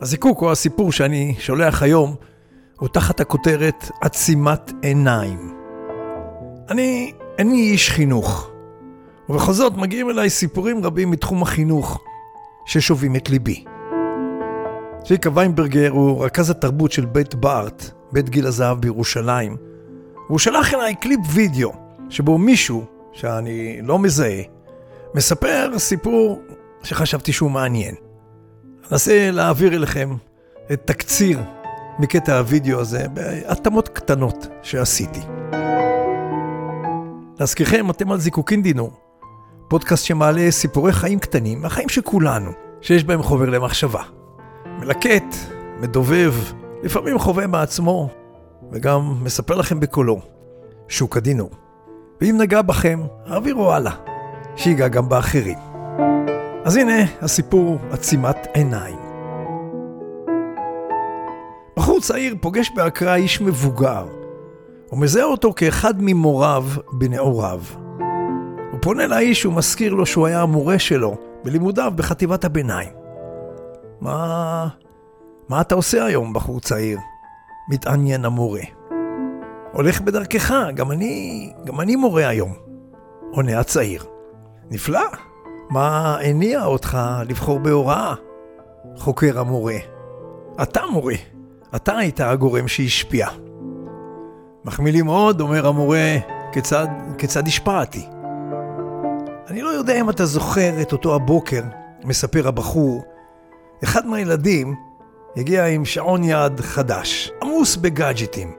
[0.00, 2.14] הזיקוק או הסיפור שאני שולח היום
[2.78, 5.54] הוא תחת הכותרת עצימת עיניים.
[6.68, 8.50] אני איני איש חינוך,
[9.28, 12.02] ובכל זאת מגיעים אליי סיפורים רבים מתחום החינוך
[12.66, 13.64] ששובים את ליבי.
[15.04, 19.56] צביקה ויינברגר הוא רכז התרבות של בית בארט, בית גיל הזהב בירושלים.
[20.28, 21.72] והוא שלח אליי קליפ וידאו,
[22.10, 24.42] שבו מישהו, שאני לא מזהה,
[25.14, 26.42] מספר סיפור
[26.82, 27.94] שחשבתי שהוא מעניין.
[28.92, 30.14] אנסה להעביר אליכם
[30.72, 31.40] את תקציר
[31.98, 35.20] מקטע הוידאו הזה בהתאמות קטנות שעשיתי.
[37.40, 38.92] להזכירכם, אתם על זיקוקין דינור,
[39.68, 42.50] פודקאסט שמעלה סיפורי חיים קטנים, החיים של כולנו,
[42.80, 44.02] שיש בהם חובר למחשבה.
[44.78, 45.36] מלקט,
[45.80, 46.34] מדובב,
[46.82, 48.08] לפעמים חווה מעצמו,
[48.72, 50.20] וגם מספר לכם בקולו,
[50.88, 51.50] שוק הדינור.
[52.20, 53.92] ואם נגע בכם, העבירו הלאה,
[54.56, 55.69] שיגע גם באחרים.
[56.70, 58.98] אז הנה הסיפור עצימת עיניים.
[61.76, 64.06] בחור צעיר פוגש באקרא איש מבוגר,
[64.92, 67.60] ומזהה אותו כאחד ממוריו בנעוריו.
[68.72, 72.92] הוא פונה לאיש ומזכיר לו שהוא היה המורה שלו בלימודיו בחטיבת הביניים.
[74.00, 74.68] מה...
[75.48, 76.98] מה אתה עושה היום, בחור צעיר?
[77.70, 78.62] מתעניין המורה.
[79.72, 82.52] הולך בדרכך, גם אני, גם אני מורה היום.
[83.32, 84.04] עונה הצעיר.
[84.70, 85.29] נפלא,
[85.70, 88.14] מה הניע אותך לבחור בהוראה?
[88.96, 89.76] חוקר המורה.
[90.62, 91.14] אתה מורה,
[91.76, 93.28] אתה היית הגורם שהשפיע.
[94.64, 96.16] מחמיא לי מאוד, אומר המורה,
[96.52, 96.86] כיצד,
[97.18, 98.06] כיצד השפעתי?
[99.48, 101.62] אני לא יודע אם אתה זוכר את אותו הבוקר,
[102.04, 103.02] מספר הבחור,
[103.84, 104.74] אחד מהילדים
[105.36, 108.52] הגיע עם שעון יד חדש, עמוס בגאדג'טים.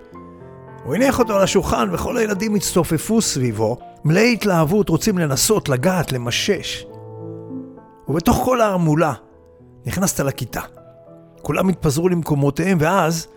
[0.84, 6.86] הוא הניח אותו על השולחן וכל הילדים הצטופפו סביבו, מלאי התלהבות, רוצים לנסות, לגעת, למשש.
[8.12, 9.14] ובתוך כל ההמולה
[9.86, 10.62] נכנסת לכיתה.
[11.42, 13.27] כולם התפזרו למקומותיהם, ואז,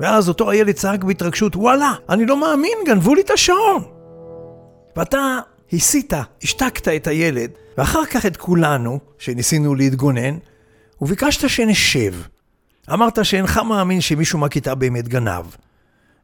[0.00, 3.84] ואז אותו הילד צעק בהתרגשות, וואלה, אני לא מאמין, גנבו לי את השעון.
[4.96, 5.38] ואתה
[5.72, 6.12] הסית,
[6.42, 10.38] השתקת את הילד, ואחר כך את כולנו, שניסינו להתגונן,
[11.00, 12.14] וביקשת שנשב.
[12.92, 15.44] אמרת שאינך מאמין שמישהו מהכיתה באמת גנב.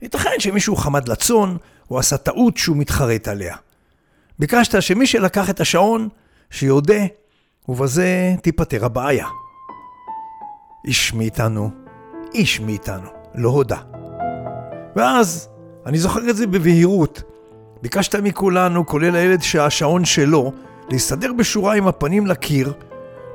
[0.03, 1.57] ייתכן שמישהו חמד לצון,
[1.91, 3.57] או עשה טעות שהוא מתחרט עליה.
[4.39, 6.09] ביקשת שמי שלקח את השעון,
[6.51, 7.05] שיודה,
[7.69, 9.27] ובזה תיפתר הבעיה.
[10.85, 11.71] איש מאיתנו,
[12.35, 13.79] איש מאיתנו, לא הודה.
[14.97, 15.49] ואז,
[15.87, 17.23] אני זוכר את זה בבהירות,
[17.83, 20.53] ביקשת מכולנו, כולל הילד שהשעון שלו,
[20.91, 22.73] להסתדר בשורה עם הפנים לקיר,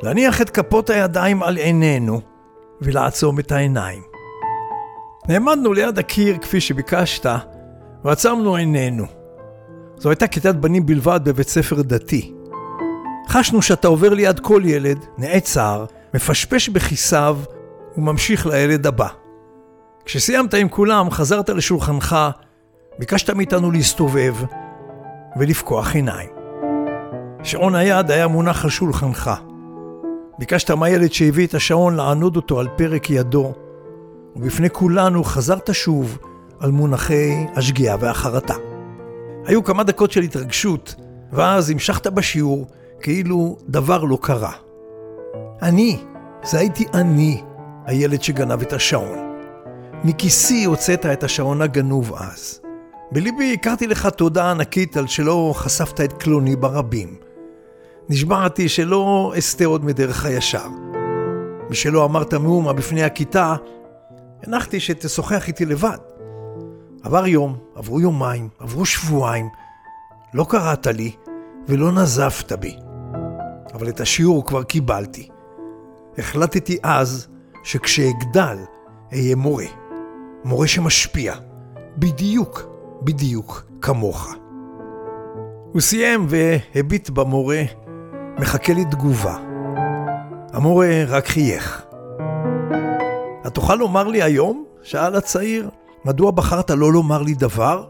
[0.03, 2.21] להניח את כפות הידיים על עינינו
[2.81, 4.01] ולעצום את העיניים.
[5.29, 7.25] נעמדנו ליד הקיר כפי שביקשת,
[8.03, 9.05] ועצמנו עינינו.
[9.97, 12.33] זו הייתה כיתת בנים בלבד בבית ספר דתי.
[13.31, 17.37] חשנו שאתה עובר ליד כל ילד, נעצר, מפשפש בכיסיו
[17.97, 19.07] וממשיך לילד הבא.
[20.05, 22.15] כשסיימת עם כולם, חזרת לשולחנך,
[22.99, 24.35] ביקשת מאיתנו להסתובב
[25.37, 26.29] ולפקוח עיניים.
[27.43, 29.31] שעון היד היה מונח על שולחנך.
[30.39, 33.53] ביקשת מהילד שהביא את השעון לענוד אותו על פרק ידו,
[34.35, 36.17] ובפני כולנו חזרת שוב
[36.59, 38.55] על מונחי השגיאה והחרטה.
[39.45, 40.95] היו כמה דקות של התרגשות,
[41.31, 42.67] ואז המשכת בשיעור
[43.01, 44.51] כאילו דבר לא קרה.
[45.61, 45.99] אני,
[46.43, 47.41] זה הייתי אני,
[47.85, 49.17] הילד שגנב את השעון.
[50.03, 52.61] מכיסי הוצאת את השעון הגנוב אז.
[53.11, 57.15] בליבי הכרתי לך תודה ענקית על שלא חשפת את קלוני ברבים.
[58.09, 60.67] נשבעתי שלא אסטה עוד מדרך הישר.
[61.69, 63.55] משלא אמרת מאומה בפני הכיתה,
[64.43, 65.97] הנחתי שתשוחח איתי לבד.
[67.03, 69.49] עבר יום, עברו יומיים, עברו שבועיים,
[70.33, 71.11] לא קראת לי
[71.67, 72.90] ולא נזפת בי.
[73.81, 75.27] אבל את השיעור כבר קיבלתי.
[76.17, 77.27] החלטתי אז
[77.63, 78.57] שכשאגדל
[79.13, 79.65] אהיה מורה.
[80.43, 81.35] מורה שמשפיע.
[81.97, 82.63] בדיוק,
[83.01, 84.35] בדיוק כמוך.
[85.71, 87.61] הוא סיים והביט במורה
[88.39, 89.37] מחכה לי תגובה.
[90.53, 91.85] המורה רק חייך.
[93.47, 94.65] את תוכל לומר לי היום?
[94.81, 95.69] שאל הצעיר.
[96.05, 97.85] מדוע בחרת לא לומר לי דבר?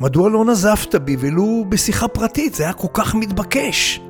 [0.00, 2.54] מדוע לא נזפת בי ולו בשיחה פרטית?
[2.54, 4.00] זה היה כל כך מתבקש.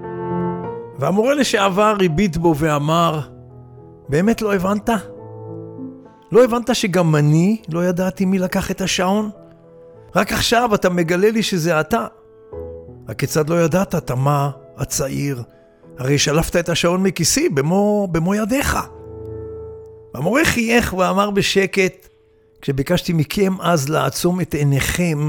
[0.98, 3.20] והמורה לשעבר הביט בו ואמר,
[4.08, 4.90] באמת לא הבנת?
[6.32, 9.30] לא הבנת שגם אני לא ידעתי מי לקח את השעון?
[10.16, 12.06] רק עכשיו אתה מגלה לי שזה אתה.
[13.08, 15.42] הכיצד לא ידעת, תמה הצעיר?
[15.98, 18.78] הרי שלפת את השעון מכיסי במו, במו ידיך.
[20.14, 22.08] המורה חייך ואמר בשקט,
[22.60, 25.28] כשביקשתי מכם אז לעצום את עיניכם,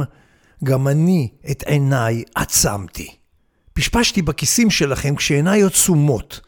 [0.64, 3.25] גם אני את עיניי עצמתי.
[3.78, 6.42] פשפשתי בכיסים שלכם כשעיניי עצומות.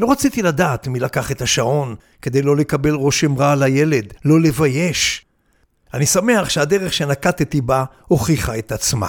[0.00, 4.40] לא רציתי לדעת מי לקח את השעון כדי לא לקבל רושם רע על הילד, לא
[4.40, 5.24] לבייש.
[5.94, 9.08] אני שמח שהדרך שנקטתי בה הוכיחה את עצמה.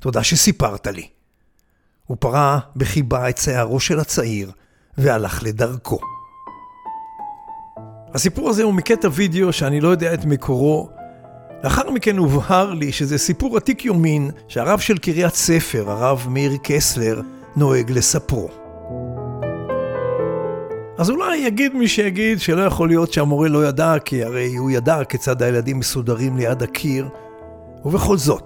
[0.00, 1.08] תודה שסיפרת לי.
[2.06, 4.52] הוא פרה בחיבה את שערו של הצעיר
[4.98, 5.98] והלך לדרכו.
[8.14, 11.01] הסיפור הזה הוא מקטע וידאו שאני לא יודע את מקורו.
[11.64, 17.20] לאחר מכן הובהר לי שזה סיפור עתיק יומין שהרב של קריית ספר, הרב מאיר קסלר,
[17.56, 18.48] נוהג לספרו.
[20.98, 25.04] אז אולי יגיד מי שיגיד שלא יכול להיות שהמורה לא ידע, כי הרי הוא ידע
[25.04, 27.08] כיצד הילדים מסודרים ליד הקיר.
[27.84, 28.44] ובכל זאת,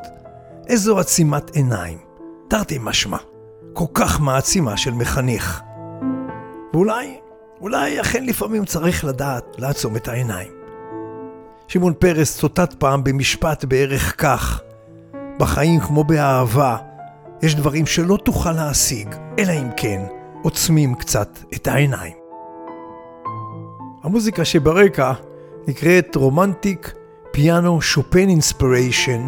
[0.67, 1.99] איזו עצימת עיניים,
[2.49, 3.19] תרתי משמע,
[3.73, 5.61] כל כך מעצימה של מחנך.
[6.75, 7.17] ואולי,
[7.61, 10.56] אולי אכן לפעמים צריך לדעת לעצום את העיניים.
[11.69, 14.61] שמעון פרס צוטט פעם במשפט בערך כך:
[15.39, 16.77] בחיים כמו באהבה,
[17.43, 20.01] יש דברים שלא תוכל להשיג, אלא אם כן
[20.43, 22.15] עוצמים קצת את העיניים.
[24.03, 25.13] המוזיקה שברקע
[25.69, 26.95] נקראת romantic
[27.33, 29.27] piano Chopin inspiration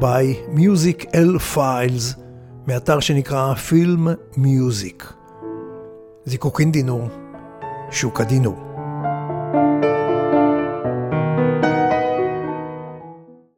[0.00, 2.20] by Music L Files
[2.66, 5.12] מאתר שנקרא פילם מיוזיק.
[6.24, 7.08] זיקוקין דינור,
[7.90, 8.67] שוקה דינור.